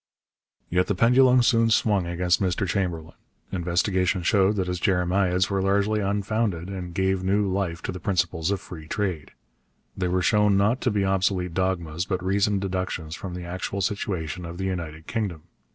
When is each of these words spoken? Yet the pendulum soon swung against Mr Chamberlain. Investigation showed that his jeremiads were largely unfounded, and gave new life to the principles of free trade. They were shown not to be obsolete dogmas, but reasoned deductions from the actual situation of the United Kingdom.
Yet 0.67 0.87
the 0.87 0.95
pendulum 0.95 1.43
soon 1.43 1.69
swung 1.69 2.07
against 2.07 2.41
Mr 2.41 2.65
Chamberlain. 2.67 3.13
Investigation 3.51 4.23
showed 4.23 4.55
that 4.55 4.65
his 4.65 4.79
jeremiads 4.79 5.51
were 5.51 5.61
largely 5.61 5.99
unfounded, 5.99 6.69
and 6.69 6.91
gave 6.95 7.23
new 7.23 7.47
life 7.47 7.83
to 7.83 7.91
the 7.91 7.99
principles 7.99 8.49
of 8.49 8.59
free 8.59 8.87
trade. 8.87 9.29
They 9.95 10.07
were 10.07 10.23
shown 10.23 10.57
not 10.57 10.81
to 10.81 10.89
be 10.89 11.05
obsolete 11.05 11.53
dogmas, 11.53 12.05
but 12.07 12.23
reasoned 12.25 12.61
deductions 12.61 13.13
from 13.15 13.35
the 13.35 13.43
actual 13.45 13.79
situation 13.79 14.43
of 14.43 14.57
the 14.57 14.65
United 14.65 15.05
Kingdom. 15.05 15.43